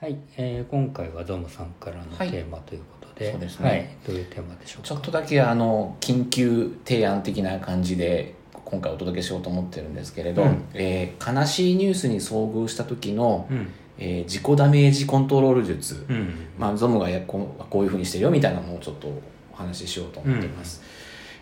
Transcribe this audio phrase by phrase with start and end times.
[0.00, 2.30] はい、えー今回はゾムさんからのはい。
[2.30, 3.68] テーマということで、そうですね。
[3.68, 4.88] はい、どういうテーマでしょうか？
[4.90, 10.64] ちょっとだけあの緊急提案的な感じで今回お届けしようと思ってるんですけれど、うん。
[10.74, 19.08] えー悲しいニュースに遭遇した時の、うん、えー自己ダメージコントロール術、うん、まあ、ゾムがやこうこういうふうにしてるよみたいなのをちょっと
[19.52, 20.80] お話ししようと思っています、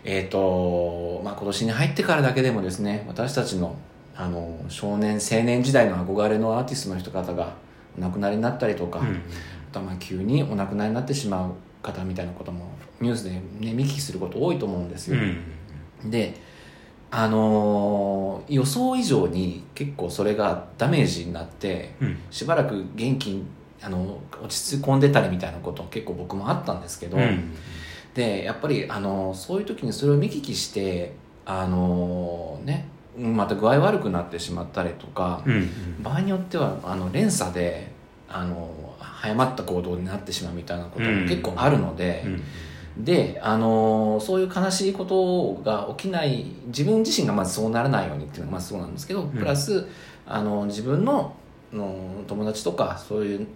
[0.03, 3.75] えっ、と、まあ、今年に入ってからだけでもですね私たちの
[4.15, 7.66] あの少年青年時代の憧れのアーティストの人方がお
[7.97, 9.11] 亡くなりになったりとか、うん、あ
[9.71, 11.51] とはまあ急にお亡くなりになってしまう
[11.81, 12.65] 方みたいなことも
[12.99, 15.23] ニュースで、ね、見聞きすること多いと思うんですうよ、
[16.05, 16.35] ん、で
[17.09, 23.45] あのー予想以上に結構それがダメージになってうん、しばらく元気に
[23.81, 27.53] あの落ち込んでたりみたいなこと結構僕もあったんですけど、うん、
[28.13, 31.13] でやっぱりあのそういう時にそれを見聞きして
[31.45, 35.69] あのねまた具合悪くなってしまったりとか、うん、
[36.03, 37.91] 場合によってはあの連鎖で
[38.29, 42.23] あの早まった行動になってしまうみたいなことも結構あるので、
[42.97, 49.87] うん、であのそういう悲しいことが起きない自分自身がまずそうならないようにっていうのがまずそうなんですけど、プラス
[50.25, 51.35] あの自分の
[51.73, 53.47] の友達とかそういう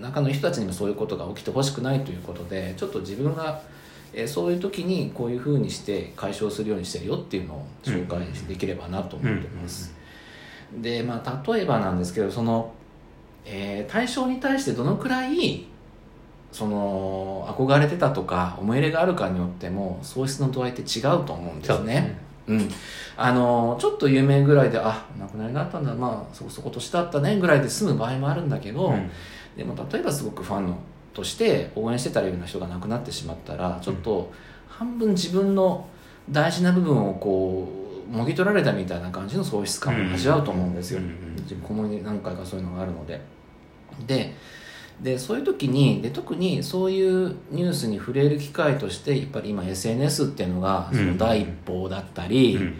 [0.00, 3.62] 中の人たちにもそういうことが起きてほしくないということでちょっと自分が、
[4.14, 9.94] えーそういう時にこういうふうにして解消するようにしてるよっていうのを紹介できればなと思ってます。
[10.80, 12.72] でまあ例えばなんですけどその、
[13.44, 15.66] えー対象に対してどのくらい
[16.54, 22.16] その憧れてたとか思い入れがあるかによっても喪失の度合いって違うと思うんですね。
[22.46, 22.68] うん、
[23.16, 25.92] あのちょっと有名ぐらいであ亡くなりになったんだ。
[25.94, 29.10] まあそこそこ年だったねぐらいで済む場合もあるんだけど、うん、
[29.56, 30.76] でも例えばすごくファンの
[31.14, 34.32] として応援してたような人が亡くなってしまったらちょっと
[34.68, 35.88] 半分自分の
[36.30, 37.68] 大事な部分をこ
[38.12, 43.20] うもぎ取られたみたいな感じの喪失感を味わうと思うんですよ、うん自分もに何回かそういうのがあるので。
[44.06, 44.34] で
[45.00, 52.74] でそういう時にで特にそういうニュースに触れる機会としてやっぱり今 SNS っていうのがその第一報だったり、うん、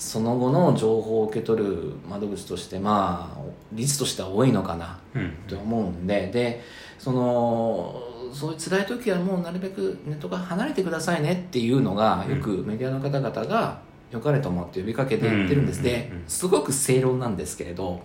[0.00, 3.40] その後の情報を受け取る窓口としてまあ
[3.70, 6.62] 率としては多いのかなうん、と思うんでで
[6.98, 8.02] その
[8.32, 15.78] そういう辛い時はもうなるべくネットから離れてくださいねっていうのがよくメディアの方々が良かれと思って呼びかけて言ってるんです。
[15.78, 18.00] うんでうんうんすごく正論なんですけれど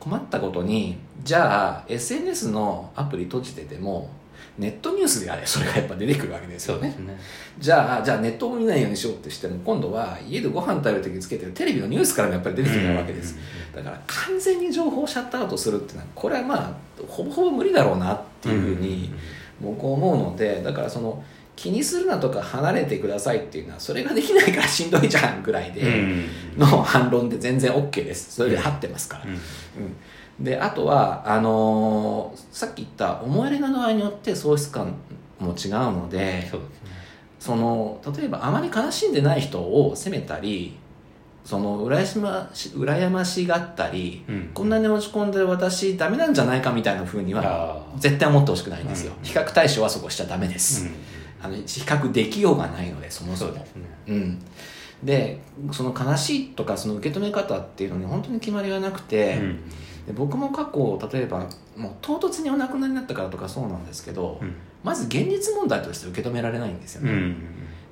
[0.00, 4.10] 困ったことにじゃあ SNS のアプリ閉じてても
[4.58, 6.88] ネットニュースであれそれがやっぱ出てくるわけですよね。
[6.88, 7.18] ね。
[7.58, 13.38] じゃあじゃあネットを見ないようにしようってしても今度は家でご飯食べる時つけてるテレビのニュースからもやっぱり出てきてるわけです、
[13.74, 16.72] だから完全に情報をシャットアウトするっていうのはこれはまあ
[17.06, 19.12] ほぼほぼ無理だろうなっていうふうに
[19.60, 21.22] 僕は思うのでだからその
[21.58, 26.24] 気にするなとか離れてくださいっていうのはそれができないからしんどいじゃんぐらいでうん、
[26.56, 28.36] の反論で全然 OK です。
[28.36, 30.44] それで合ってますから、うん、うん。
[30.44, 34.94] であとはあのーさっき言った思い入れの度合いによって喪失感
[35.40, 36.90] も違うのでそうですね。
[37.40, 40.76] その例えばあまり悲しんでない人を責めたり
[41.44, 44.50] その羨まし羨ましがったり、うん。
[44.54, 49.24] こんなに落ち込んでる私ダメなんじゃないかみたいな風には絶対思ってほしくないんですよ、うん。
[49.24, 53.52] 比較対象はそこしちゃダメです、うんあの比較できようがないのでそもそも。
[53.52, 53.82] そうですね。
[54.08, 54.38] うん。
[55.02, 55.40] で
[55.72, 59.56] その悲しいとかその受け止め方っていうのに本当に決まりがなくて、うん。
[60.06, 64.54] で僕も過去例えばもう唐突にお亡くなりになったからとかそうなんですけど、うん。
[64.82, 67.36] まず現実問題として受け止められないんですよね、うん。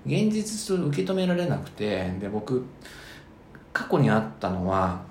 [0.06, 2.64] 現実と受け止められなくてで僕
[3.72, 5.02] 過去にあったのは、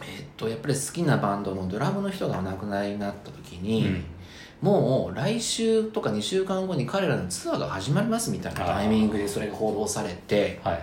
[0.00, 4.04] えっとやっぱり好きなバンドのドラムの人がお亡くなりになった時に、うん
[4.62, 10.82] もう来週とか2週間後に彼らのツアーが始まりますみたいなタイミングでそれが報道されてはいはい。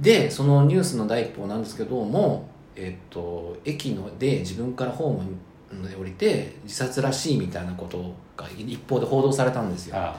[0.00, 9.96] でそのニュースの第一報なんですけども、えっと駅ので自分からホームで降りて自殺らしいみたいなことが一方で報道されたんですよ。
[9.96, 10.16] あ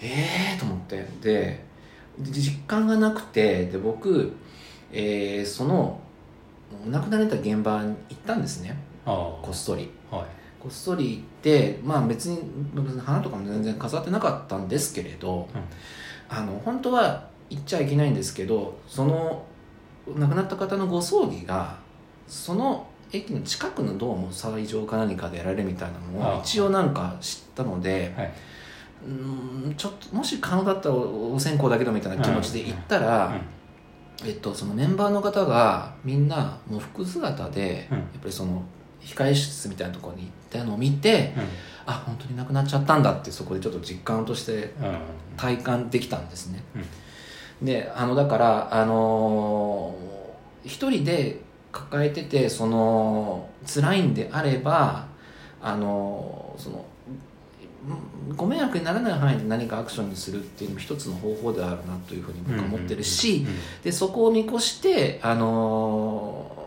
[0.00, 1.64] ええー、と思ってで
[2.20, 4.32] 実感がなくてで僕、
[4.92, 6.00] えーその
[6.86, 9.10] お亡くなりになった現場に行ったんですねあ。
[9.10, 9.16] ああ。
[9.42, 10.41] こっそりはい。
[10.62, 12.38] こっそり行ってまあ別に
[12.72, 15.48] 別に花とかも全然飾ってなかったんですけれど
[16.28, 19.44] あの本当は行っちゃいけないんですけどその
[20.06, 21.78] 亡くなった方のご葬儀が
[22.28, 28.32] その駅の近くのどうも斎場か何かでやられるみたいなのを一応なんか知ったので、はい。
[29.04, 33.34] うーんちょっともし可能だったらお線香だけどみたいな気持ちで行ったら、
[34.24, 37.98] えっと、そのメンバーの方がみんなもう服姿で、うん。
[37.98, 38.62] やっぱりその
[39.04, 41.42] 控え室みたいなところに行ったのを見て、うん。
[41.84, 44.98] あ本当に亡くなっちゃったんだってそこでちょっと実感としてうん。
[45.36, 46.62] 体感できたんですね、
[47.62, 51.40] であのだからあのー一人で
[51.72, 55.06] 抱えててその辛いんであれば
[55.60, 56.84] あのその
[58.28, 63.44] うんご迷惑にならない範囲で何かアクションにするっていうのも一つの方法であるなというふうに僕は思ってるし、
[63.82, 66.61] でそこを見越して、あのー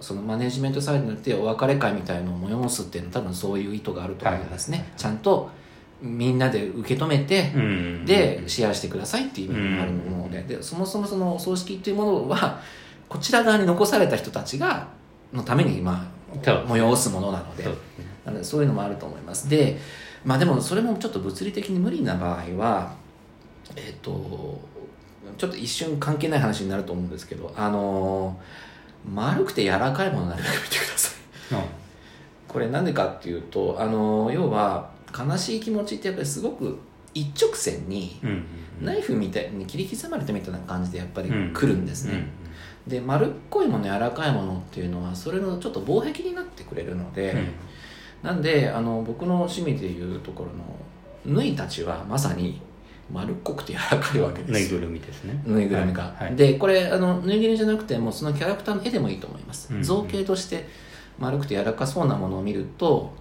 [0.00, 5.60] そのマネジメントサイドによってお別れ会みたいのを催すっていうのは多分そういう意図があると思いますね、はいはいはいちゃんと
[6.02, 7.60] みんなで受け止めて、うん。
[7.60, 12.60] うんでシェアしてくださいっていう意味もあると思うので,、でそもそもそのお葬式っていうものは
[13.08, 14.88] こちら側に残された人たちが
[15.32, 17.64] のために、まあ、そう催すものなので
[18.24, 19.48] なのでそういうのもあると思います。
[19.48, 19.78] で
[20.24, 22.94] まあでもそれもちょっと物理的に無理な場合は
[23.76, 24.58] えっ、と
[25.36, 28.40] ちょっと一瞬関係ない話になると思うんですけどあの
[29.08, 31.64] 丸くて柔らかいものなるべく見てください。
[32.48, 36.78] これなんでかっていうとあの要は悲しい気持ちってやっぱりすごく
[37.14, 38.44] 一直線にうんうん
[38.86, 42.24] ナイフみたいに切り刻まれたみたいな感じでやっぱりうん来るんですね、
[42.86, 47.46] で丸っこいもの柔らかいものっていうのはそれのちょっと防壁になってくれるので、うんうん。
[48.22, 50.44] なんであの僕の趣味でいうとこ
[51.24, 52.60] ろの縫いたちはまさに
[53.12, 55.42] 丸っこくて柔らかいわけですぬいぐるみですね。
[55.44, 56.24] ぬいぐるみが、はい。
[56.26, 56.36] はい。
[56.36, 59.82] でこれあのぬいぐるみじゃなくてもうそのキャラクターの絵でもいいと思います、うん。
[59.82, 60.68] 造形として
[61.18, 63.12] 丸くて柔らかそうなものを見ると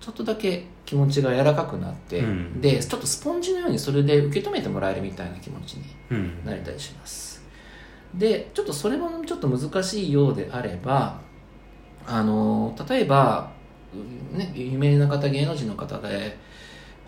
[0.00, 2.60] ちょっとだけ気持ちが柔らかくなって、うん。
[2.60, 6.44] でちょっとスポンジのようにそれで受け止めてもらえるみたいな気持ちにうん。
[6.44, 7.42] なれたりします。
[8.14, 11.20] でちょっとそれもちょっと難しいようであれば
[12.06, 13.50] あの例えば、
[13.92, 16.36] うんね、有名な方芸能人の方で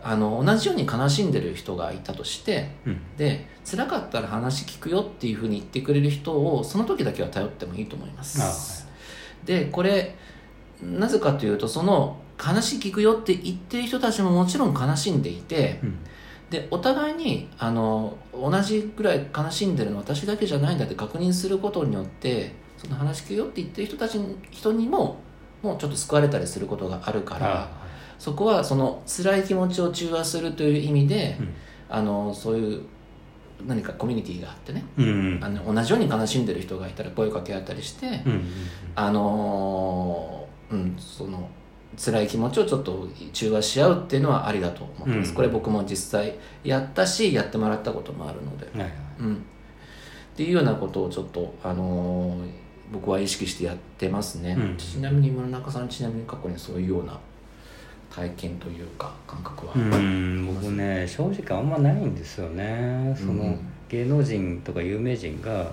[0.09, 3.01] あの同じように悲しんでる人がいたとしてうん。
[3.17, 8.87] で辛かったら話聞くよっていうふうに言ってくれる人をその時だけは頼ってもいいと思います。
[9.45, 10.15] でこれ
[10.81, 15.99] なぜかというとその話聞くよって言ってる人たちももちろん悲しんでいてうん。
[16.51, 25.19] でお互いにあの同じぐらい悲しんでるのは私だけじゃないんだって確認することによってその話聞くよって言ってる人たちに人にも
[25.63, 27.86] もうちょっと救われたりすることがあるからあ
[28.19, 31.49] そこはその辛い気持ちを中和するという意味で、うん。
[31.89, 32.83] あのそういう
[33.67, 34.85] 何かコミュニティがあってね。
[34.99, 38.45] うんあの同じように悲しんでる人がいたら声かけ合ったりして、うんうん
[38.95, 41.49] あのーうんその
[41.97, 46.35] 辛い気持ちをちょっと中和し合うっていうのはありだと思ってます、うんこれ僕も実際
[46.65, 48.93] やったしやってもらったこともあるので、はいはい。
[49.21, 49.39] うん、っ
[50.37, 52.51] ていうようなことをちょっと、あのー
[52.93, 54.77] 僕は意識してやってますね、うん。
[54.77, 57.19] ちなみに村中さんちなみに過去にそういうような
[58.17, 63.15] 体験というか感覚は、うん僕ね正直あんまないんですよね。
[63.15, 63.59] その、うん。
[63.91, 65.71] 芸能人とか有名人が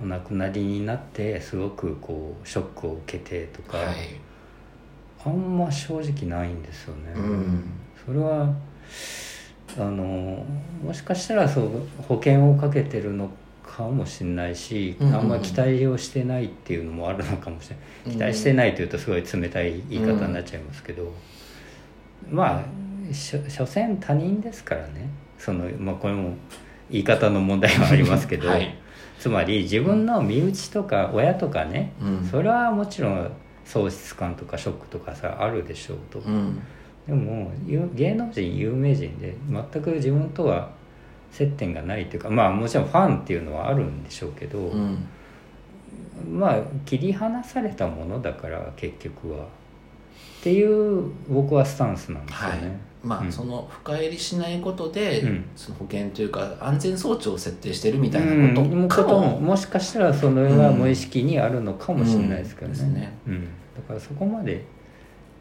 [0.00, 3.96] お亡くなりになってすごくこうショックを受けてとか、はい、
[5.24, 7.64] あんま正直ないんですよね、うん。
[8.06, 8.54] それは
[9.78, 10.44] あの
[10.84, 11.70] もしかしたらそう
[12.06, 13.30] 保険をかけてるの
[13.62, 15.18] かもしれないし、うんうんうん。
[15.20, 18.14] あんまり期待をしてないっていうのもあるのかもしれない。
[18.14, 21.12] 期待してないというとすごい冷たい言い方になっちゃいますけど、
[22.30, 22.80] まあ
[23.14, 25.08] しょ所詮他人ですからね。
[25.38, 26.34] その、まあ、これも
[26.90, 28.74] 言い方の問題はありますけど、 はい。
[29.18, 32.24] つまり自分の身内とか親とかね、うん。
[32.24, 33.30] それはもちろん
[33.64, 36.58] 喪失感とかショックとかさあるでしょうと、うん。
[37.06, 40.70] でもゆ芸能人有名人で全く自分とは
[41.30, 44.98] 接点がないというかまあもちろんファンっていうのはあるんでしょうけど、うん。
[46.30, 49.46] まあ切り離されたものだから結局は
[50.40, 52.62] っていう僕はスタンスなんですよはい。
[52.62, 52.80] ね。
[53.02, 53.32] まあ、うん。
[53.32, 55.44] その深入りしないことで、うん。
[55.56, 63.12] その保険というか安全装置を設定してるみたいうんなことかも、ももしかしたらそれは無意識にあるのかもしれないですけどね,、うんね。
[63.26, 63.48] うん、だ
[63.86, 64.64] からそこまで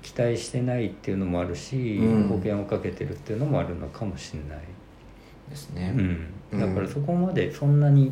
[0.02, 2.28] 期待してないっていうのもあるし、うん。
[2.28, 4.64] 保険をかけてるっていうのもあるのかもしれない、
[5.50, 5.94] ですね、
[6.52, 8.12] うん、だからそこまでそんなに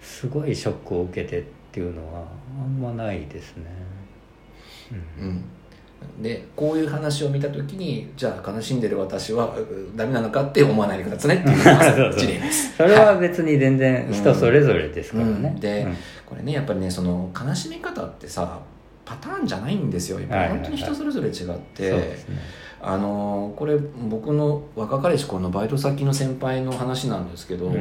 [0.00, 2.24] すごいショックを受けてっていうのは
[2.60, 3.64] あんまないですね、
[5.20, 5.24] うん。
[5.24, 5.44] うん
[6.20, 12.76] でこういう話を見た時にじゃあ悲しんでる私はうダメなのかって思わないでくださいねっていう そうそう事例です。
[12.76, 15.60] それは別に全然人それぞれですからね、うん。
[15.60, 15.96] でうん。
[16.24, 18.60] これねやっぱりねその悲しみ方ってさ
[19.04, 20.18] パターンじゃないんですよ。
[20.18, 20.64] やっぱりはいはいはい。
[20.64, 22.36] 本当に人それぞれ違って、そうですね。
[22.80, 23.76] あのこれ
[24.08, 27.72] 僕の若かりし頃のバイト先の先輩の話なんですけど、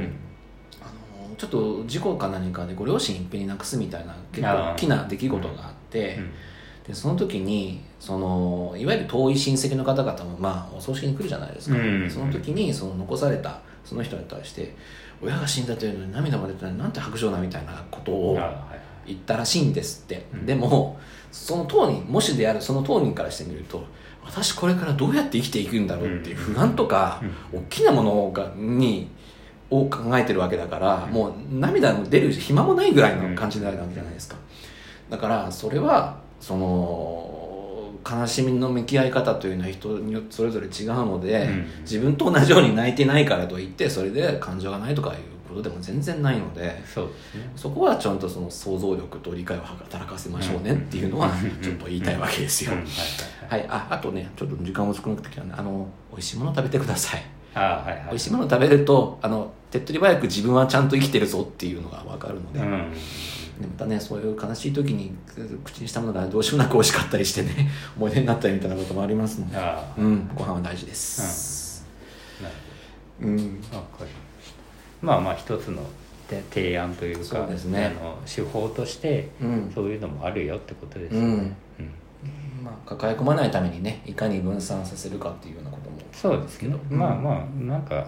[1.37, 6.31] ちょっと事故か何かでご両親いっぺんに亡くすみたいな結構大きな出来事があって、うん
[6.87, 12.09] でその時にそのいわゆる遠い親戚の方々もまあお葬式に来るじゃないですか、うん。
[12.09, 14.75] その時にその残されたその人に対して
[15.21, 18.37] 親が死んだというのに涙も出てないなんて白状なみたいなことを
[19.07, 20.45] 言ったらしいんですって、うん。
[20.45, 20.99] でも
[21.31, 23.83] その当人もしであるその当人からしてみると
[24.23, 27.21] 私これからどうやって生きていくんだろうっていう不安とか、
[27.53, 29.07] 大きなものがに
[29.69, 34.35] を考えてるわけだから、もう涙も出る暇もないぐらいの感じになるわけじゃないですか、
[35.11, 41.65] だからそれはその悲しみの向き合い方というのは人によってそれぞれ違うので、うん。
[41.81, 45.17] 自分と同じように泣いてないからといってそれで感情がないとかいう
[45.49, 47.07] ことでも全然ないのでそね。
[47.55, 52.73] そこはちゃんとその想像力と理解を働かせましょうねっていうのはちょっと言いたいわけですよ。
[52.73, 52.85] うん。
[53.49, 57.23] はいああとねちょっと時間も少なくてきたんであの美味しいもの食べてください。
[57.55, 58.05] ああはいはい。
[58.09, 62.93] 美味しいもの食べるとあの手っ取り早く自分はちゃんと生きてるぞっていうのが分かるので,、うん
[63.59, 65.13] でまたねそういう悲しい時に
[65.63, 69.57] 口にしたものがどうしようもなく美味しかったりしてね 思い出になったりみたいなこともありますので、
[69.97, 71.85] うん、ご飯は大事です、
[73.21, 73.61] うん。
[73.69, 74.11] ほどわかり
[75.01, 75.83] まあまあ一つの
[76.27, 77.95] て提案というかね。
[77.99, 79.71] あの手法としてうん。
[79.73, 81.37] そういうのもあるよってことですようん。
[81.37, 82.65] ね、うん。
[82.65, 85.97] まあ、抱え込まないためにねいかに分散させるかっていうようなことも。
[86.11, 86.97] そうですけど、うん。
[86.97, 88.07] まあまあなんか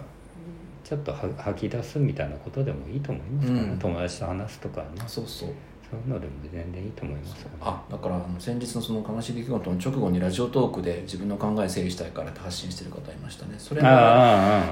[0.87, 3.77] ちょっとは吐き出すみたいなことでもいいと思いますからね、うん。
[3.77, 4.87] 友達と話すとかね。
[5.05, 5.49] そうそう。
[5.91, 7.43] そういうのでも全然いいと思います。
[7.43, 13.55] から、ね、あだからあの先日のその悲しい出来事の直後にラジオトークで自分の考え整理したいからって発信してる方いましたね。
[13.57, 13.89] それも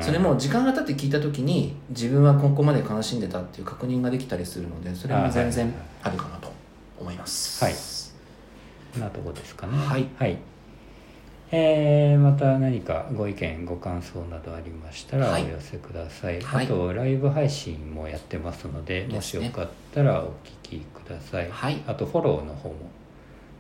[0.02, 6.50] それも時間が経って聞いた時に自分はここまで悲しんでたっていう確認ができたりするのでそれも全然あるかなと
[6.98, 7.62] 思います。
[7.62, 9.02] はい。
[9.02, 9.78] なとこですかね。
[9.78, 10.38] はい
[11.58, 15.48] えーまた何かご意見ご感想などありましたらおはい。
[15.48, 16.66] 寄せください、はい。
[16.66, 19.46] あとライブ配信もやってますのでもしですね。
[19.48, 20.34] よかったらお
[20.64, 21.82] 聞きください、はい。
[21.88, 22.76] あとフォローの方も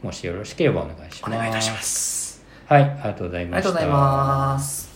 [0.03, 1.33] もしよろしければお願いします。
[1.33, 2.43] お願いいたします。
[2.65, 3.69] はいありがとうございました。
[3.69, 4.94] ありがとうございます